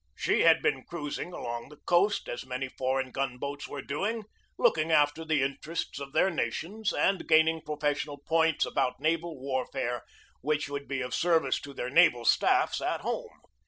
She 0.15 0.39
had 0.39 0.63
been 0.63 0.83
cruising 0.83 1.31
along 1.31 1.69
the 1.69 1.77
coast, 1.77 2.27
as 2.27 2.43
many 2.43 2.67
foreign 2.67 3.11
gun 3.11 3.37
boats 3.37 3.67
were 3.67 3.83
doing, 3.83 4.23
looking 4.57 4.91
after 4.91 5.23
the 5.23 5.43
interests 5.43 5.99
of 5.99 6.11
their 6.11 6.31
nations 6.31 6.91
and 6.91 7.27
gaining 7.27 7.61
professional 7.61 8.17
points 8.17 8.65
about 8.65 8.99
naval 8.99 9.37
warfare 9.39 10.03
which 10.41 10.67
would 10.69 10.87
be 10.87 11.01
of 11.01 11.13
ser 11.13 11.39
vice 11.39 11.59
to 11.59 11.75
their 11.75 11.91
naval 11.91 12.25
staffs 12.25 12.81
at 12.81 13.01
home. 13.01 13.41